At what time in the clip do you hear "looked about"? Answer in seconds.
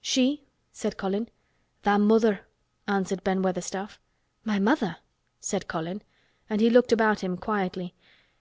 6.68-7.20